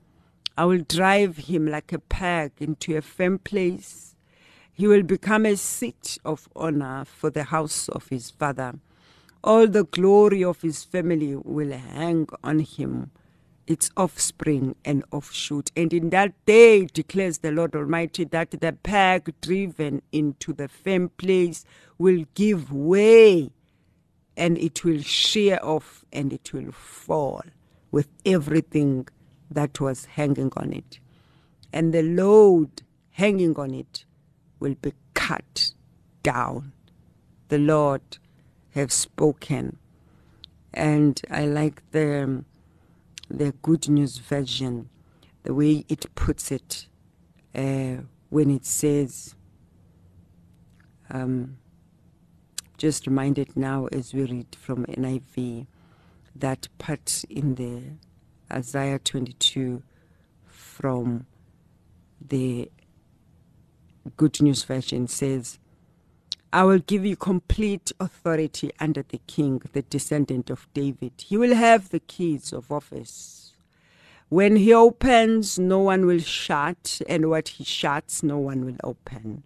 I 0.57 0.67
will 0.67 0.85
drive 0.87 1.39
him 1.39 1.67
like 1.67 1.93
a 1.93 1.99
peg 1.99 2.53
into 2.61 2.97
a 2.97 3.03
firm 3.03 3.39
place. 3.39 4.15
He 4.73 4.87
will 4.87 5.03
become 5.03 5.47
a 5.47 5.57
seat 5.57 6.19
of 6.25 6.49
honor 6.55 7.05
for 7.07 7.31
the 7.31 7.45
house 7.45 7.89
of 7.89 8.09
his 8.09 8.31
father. 8.31 8.75
All 9.43 9.67
the 9.67 9.85
glory 9.85 10.45
of 10.45 10.61
his 10.61 10.85
family 10.85 11.37
will 11.37 11.73
hang 11.73 12.29
on 12.43 12.61
him, 12.61 13.11
its 13.67 13.91
offspring 13.97 14.77
and 14.85 15.05
offshoot. 15.11 15.71
And 15.77 15.93
in 15.93 16.11
that 16.11 16.33
day, 16.47 16.87
declares 16.87 17.39
the 17.39 17.51
Lord 17.51 17.75
Almighty, 17.75 18.25
that 18.25 18.51
the 18.51 18.73
peg 18.73 19.33
driven 19.41 20.03
into 20.13 20.53
the 20.53 20.69
firm 20.69 21.09
place 21.11 21.65
will 21.99 22.25
give 22.35 22.73
way, 22.73 23.51
and 24.37 24.59
it 24.59 24.85
will 24.85 25.01
shear 25.01 25.59
off, 25.63 26.05
and 26.13 26.33
it 26.33 26.53
will 26.53 26.73
fall 26.73 27.43
with 27.91 28.09
everything 28.27 29.09
that 29.51 29.81
was 29.81 30.07
hanging 30.07 30.53
on 30.57 30.73
it. 30.73 30.99
And 31.73 31.95
the 31.95 32.03
load 32.03 32.83
hanging 33.11 33.57
on 33.57 33.73
it 33.73 34.05
will 34.61 34.75
be 34.75 34.93
cut 35.15 35.73
down. 36.23 36.73
The 37.49 37.59
Lord 37.59 38.03
have 38.71 38.91
spoken. 38.93 39.79
And 40.73 41.21
I 41.31 41.47
like 41.47 41.83
the, 41.93 42.25
um, 42.25 42.47
the 43.29 43.53
Good 43.63 43.89
News 43.89 44.19
version, 44.19 44.89
the 45.43 45.55
way 45.55 45.85
it 45.89 46.07
puts 46.15 46.51
it 46.51 46.89
uh, 47.55 48.03
when 48.31 48.51
it 48.51 48.65
says, 48.65 49.35
um, 51.11 51.59
just 52.77 53.07
reminded 53.07 53.57
now 53.57 53.87
as 53.87 54.13
we 54.13 54.25
read 54.25 54.57
from 54.61 54.85
NIV, 54.87 55.67
that 56.35 56.69
part 56.79 57.25
in 57.31 57.55
the 57.55 57.83
Isaiah 58.53 58.99
22 58.99 59.83
from 60.47 61.27
the 62.21 62.71
Good 64.17 64.43
News 64.43 64.65
version 64.65 65.07
says, 65.07 65.59
I 66.55 66.63
will 66.63 66.79
give 66.79 67.05
you 67.05 67.17
complete 67.17 67.91
authority 67.99 68.71
under 68.79 69.03
the 69.03 69.21
king, 69.27 69.61
the 69.73 69.83
descendant 69.83 70.51
of 70.51 70.69
David. 70.73 71.15
He 71.17 71.37
will 71.37 71.57
have 71.57 71.89
the 71.89 71.99
keys 71.99 72.53
of 72.53 72.71
office. 72.71 73.55
When 74.29 74.55
he 74.55 74.73
opens, 74.73 75.59
no 75.59 75.81
one 75.81 76.07
will 76.07 76.21
shut, 76.21 77.01
and 77.09 77.29
what 77.29 77.49
he 77.49 77.65
shuts, 77.65 78.23
no 78.23 78.39
one 78.39 78.65
will 78.65 78.77
open. 78.85 79.43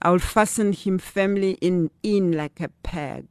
I 0.00 0.12
will 0.12 0.18
fasten 0.18 0.72
him 0.72 0.98
firmly 0.98 1.58
in, 1.60 1.90
in 2.02 2.32
like 2.32 2.58
a 2.58 2.70
peg, 2.82 3.26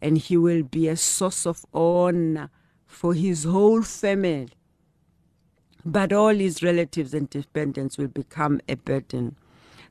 and 0.00 0.18
he 0.18 0.36
will 0.36 0.64
be 0.64 0.88
a 0.88 0.96
source 0.96 1.46
of 1.46 1.64
honor 1.72 2.50
for 2.88 3.14
his 3.14 3.44
whole 3.44 3.82
family. 3.82 4.48
But 5.84 6.12
all 6.12 6.34
his 6.34 6.60
relatives 6.60 7.14
and 7.14 7.30
dependents 7.30 7.98
will 7.98 8.08
become 8.08 8.60
a 8.68 8.74
burden. 8.74 9.36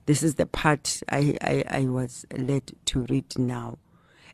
This 0.05 0.23
is 0.23 0.35
the 0.35 0.45
part 0.45 1.01
I, 1.09 1.37
I, 1.41 1.63
I 1.69 1.85
was 1.85 2.25
led 2.35 2.73
to 2.85 3.01
read 3.09 3.37
now. 3.37 3.77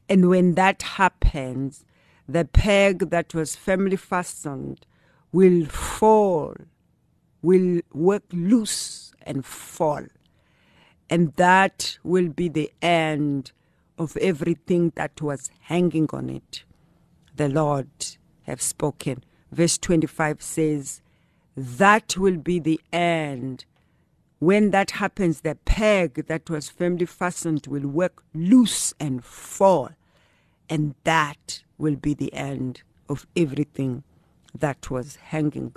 And 0.10 0.30
when 0.30 0.56
that 0.56 0.82
happens, 0.82 1.84
the 2.28 2.46
peg 2.46 3.10
that 3.10 3.34
was 3.34 3.56
firmly 3.56 3.98
fastened 3.98 4.86
will 5.32 5.66
fall, 5.66 6.56
will 7.42 7.82
work 7.94 8.24
loose 8.32 9.14
and 9.22 9.46
fall. 9.46 10.04
And 11.10 11.34
that 11.36 11.98
will 12.04 12.30
be 12.30 12.50
the 12.50 12.72
end 12.82 13.52
of 13.98 14.16
everything 14.18 14.92
that 14.96 15.22
was 15.22 15.50
hanging 15.62 16.08
on 16.12 16.30
it. 16.30 16.64
The 17.36 17.50
Lord 17.50 17.90
have 18.44 18.62
spoken. 18.62 19.24
Verse 19.52 19.78
25 19.78 20.42
says, 20.42 21.02
That 21.56 22.18
will 22.18 22.38
be 22.38 22.60
the 22.60 22.80
end 22.92 23.66
when 24.40 24.72
that 24.72 24.92
happens, 24.92 25.42
the 25.42 25.56
peg 25.66 26.28
that 26.28 26.50
was 26.50 26.70
firmly 26.70 27.06
fastened 27.06 27.66
will 27.68 27.88
work 27.88 28.24
loose 28.34 28.94
and 29.00 29.24
fall. 29.24 29.90
And 30.70 30.96
that 31.06 31.64
will 31.78 31.96
be 31.96 32.14
the 32.14 32.34
end 32.34 32.84
of 33.10 33.26
everything 33.36 34.04
that 34.58 34.92
was 34.92 35.16
hanging 35.16 35.76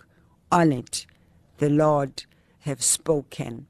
on 0.53 0.73
it. 0.73 1.07
The 1.59 1.71
Lord 1.71 2.25
have 2.61 2.83
spoken. 2.83 3.67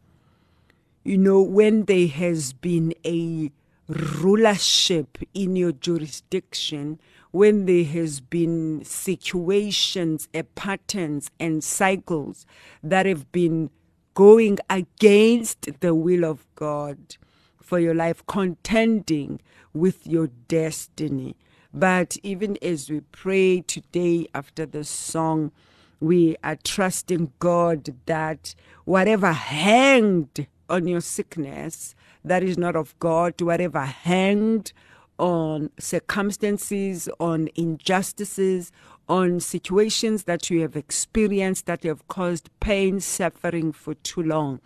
You 1.05 1.18
know, 1.18 1.40
when 1.40 1.85
there 1.85 2.09
has 2.09 2.53
been 2.53 2.94
a 3.05 3.53
rulership 3.88 5.18
in 5.35 5.57
your 5.57 5.72
jurisdiction, 5.72 7.00
when 7.31 7.66
there 7.66 7.85
has 7.85 8.20
been 8.20 8.85
situations, 8.85 10.29
patterns 10.55 11.31
and 11.38 11.62
cycles 11.62 12.44
that 12.83 13.07
have 13.07 13.31
been 13.33 13.70
going 14.14 14.58
against 14.68 15.80
the 15.80 15.94
will 15.94 16.24
of 16.24 16.46
God 16.54 17.16
for 17.62 17.78
your 17.78 17.94
life, 17.94 18.22
contending 18.26 19.40
with 19.72 20.06
your 20.06 20.28
destiny. 20.48 21.36
But 21.72 22.16
even 22.22 22.58
as 22.62 22.90
we 22.90 23.00
pray 23.00 23.60
today 23.60 24.26
after 24.34 24.66
the 24.66 24.84
song, 24.84 25.52
we 26.00 26.36
are 26.42 26.56
trusting 26.56 27.32
God 27.38 27.94
that 28.06 28.54
whatever 28.84 29.32
hanged 29.32 30.46
on 30.68 30.86
your 30.88 31.00
sickness 31.00 31.94
that 32.24 32.42
is 32.42 32.58
not 32.58 32.74
of 32.74 32.98
God, 32.98 33.40
whatever 33.40 33.84
hanged 33.84 34.72
on 35.18 35.70
circumstances, 35.78 37.08
on 37.20 37.48
injustices, 37.54 38.72
on 39.10 39.40
situations 39.40 40.22
that 40.22 40.48
you 40.50 40.60
have 40.60 40.76
experienced 40.76 41.66
that 41.66 41.82
have 41.82 42.06
caused 42.06 42.48
pain, 42.60 43.00
suffering 43.00 43.72
for 43.72 43.94
too 43.94 44.22
long. 44.22 44.60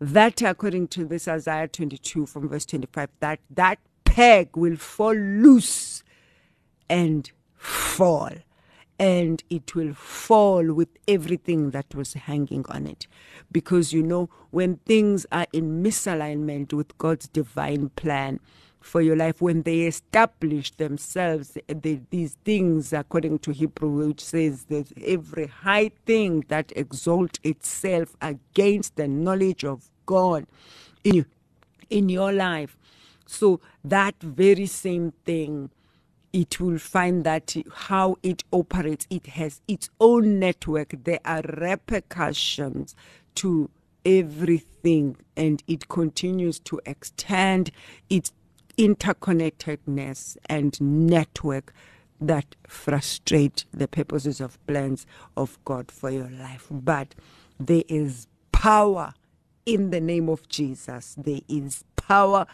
That, 0.00 0.40
according 0.42 0.88
to 0.88 1.04
this 1.04 1.26
Isaiah 1.26 1.66
22 1.66 2.26
from 2.26 2.48
verse 2.48 2.64
25, 2.66 3.08
that 3.18 3.40
that 3.50 3.80
peg 4.04 4.56
will 4.56 4.76
fall 4.76 5.14
loose 5.14 6.04
and 6.88 7.30
fall. 7.56 8.30
And 8.96 9.42
it 9.50 9.74
will 9.74 9.92
fall 9.92 10.72
with 10.72 10.90
everything 11.08 11.72
that 11.72 11.96
was 11.96 12.12
hanging 12.12 12.64
on 12.68 12.86
it. 12.86 13.08
Because 13.50 13.92
you 13.92 14.04
know, 14.04 14.30
when 14.52 14.76
things 14.86 15.26
are 15.32 15.48
in 15.52 15.82
misalignment 15.82 16.72
with 16.72 16.96
God's 16.98 17.26
divine 17.26 17.88
plan, 17.96 18.38
for 18.84 19.00
your 19.00 19.16
life 19.16 19.40
when 19.40 19.62
they 19.62 19.80
establish 19.82 20.70
themselves 20.72 21.56
they, 21.68 22.00
these 22.10 22.36
things 22.44 22.92
according 22.92 23.38
to 23.38 23.50
hebrew 23.50 24.06
which 24.08 24.20
says 24.22 24.64
that 24.64 24.92
every 25.04 25.46
high 25.46 25.90
thing 26.06 26.44
that 26.48 26.72
exalts 26.76 27.38
itself 27.42 28.14
against 28.20 28.96
the 28.96 29.08
knowledge 29.08 29.64
of 29.64 29.90
god 30.06 30.46
in 31.02 31.24
in 31.90 32.08
your 32.08 32.32
life. 32.32 32.76
So 33.26 33.60
that 33.84 34.14
very 34.22 34.66
same 34.66 35.12
thing 35.24 35.70
it 36.32 36.58
will 36.58 36.78
find 36.78 37.22
that 37.24 37.54
how 37.72 38.16
it 38.24 38.42
operates 38.52 39.06
it 39.08 39.26
has 39.28 39.60
its 39.68 39.88
own 40.00 40.40
network. 40.40 40.94
There 41.04 41.20
are 41.24 41.42
repercussions 41.42 42.96
to 43.36 43.70
everything 44.04 45.16
and 45.36 45.62
it 45.68 45.88
continues 45.88 46.58
to 46.60 46.80
extend 46.84 47.70
its 48.10 48.32
interconnectedness 48.76 50.36
and 50.48 50.80
network 50.80 51.72
that 52.20 52.56
frustrate 52.66 53.64
the 53.72 53.88
purposes 53.88 54.40
of 54.40 54.64
plans 54.66 55.06
of 55.36 55.58
God 55.64 55.90
for 55.90 56.10
your 56.10 56.30
life. 56.30 56.68
But 56.70 57.14
there 57.58 57.84
is 57.88 58.26
power 58.52 59.14
in 59.66 59.90
the 59.90 60.00
name 60.00 60.28
of 60.28 60.48
Jesus. 60.48 61.14
There 61.18 61.40
is 61.48 61.84
power 61.96 62.46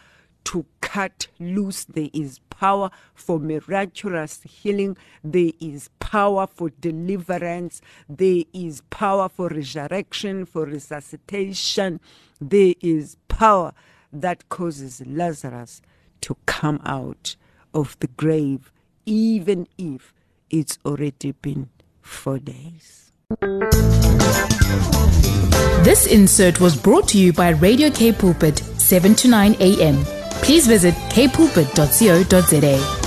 to 0.45 0.65
cut 0.81 1.29
loose. 1.39 1.85
There 1.85 2.11
is 2.13 2.41
power 2.51 2.91
for 3.15 3.39
miraculous 3.39 4.43
healing. 4.43 4.97
There 5.23 5.53
is 5.61 5.89
power 6.01 6.47
for 6.47 6.71
deliverance. 6.71 7.81
There 8.09 8.45
is 8.53 8.83
power 8.91 9.29
for 9.29 9.49
resurrection, 9.49 10.47
for 10.47 10.65
resuscitation. 10.65 12.01
There 12.41 12.75
is 12.81 13.17
power 13.29 13.73
that 14.13 14.49
causes 14.49 15.03
Lazarus 15.07 15.81
to 16.23 16.37
come 16.47 16.81
out 16.85 17.37
of 17.75 17.97
the 18.01 18.09
grave, 18.09 18.73
even 19.07 19.67
if 19.79 20.13
it's 20.51 20.79
already 20.85 21.33
been 21.33 21.69
four 22.03 22.39
days. 22.39 23.13
This 25.83 26.07
insert 26.07 26.61
was 26.61 26.77
brought 26.77 27.09
to 27.09 27.19
you 27.19 27.33
by 27.33 27.51
Radio 27.51 27.91
K 27.91 28.13
Pulpit, 28.13 28.59
7 28.59 29.15
to 29.15 29.29
9 29.29 29.57
a.m. 29.61 30.05
Please 30.43 30.67
visit 30.67 30.95
kpulpit.co.za. 31.11 33.00